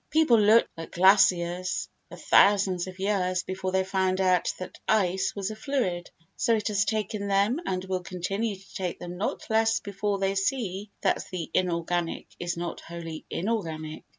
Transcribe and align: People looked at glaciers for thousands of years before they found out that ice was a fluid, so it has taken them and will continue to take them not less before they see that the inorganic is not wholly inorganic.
People 0.09 0.39
looked 0.39 0.67
at 0.77 0.89
glaciers 0.93 1.87
for 2.09 2.15
thousands 2.17 2.87
of 2.87 2.97
years 2.97 3.43
before 3.43 3.71
they 3.71 3.83
found 3.83 4.19
out 4.19 4.51
that 4.57 4.79
ice 4.87 5.35
was 5.35 5.51
a 5.51 5.55
fluid, 5.55 6.09
so 6.35 6.55
it 6.55 6.69
has 6.69 6.85
taken 6.85 7.27
them 7.27 7.59
and 7.67 7.85
will 7.85 8.01
continue 8.01 8.55
to 8.55 8.73
take 8.73 8.97
them 8.97 9.15
not 9.17 9.47
less 9.47 9.79
before 9.79 10.17
they 10.17 10.33
see 10.33 10.89
that 11.01 11.23
the 11.29 11.51
inorganic 11.53 12.25
is 12.39 12.57
not 12.57 12.79
wholly 12.79 13.25
inorganic. 13.29 14.03